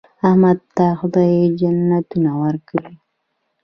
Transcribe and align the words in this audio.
احمد 0.27 0.59
ته 0.75 0.85
خدای 0.99 1.33
جنتونه 1.59 2.31
ورکړي. 2.43 2.93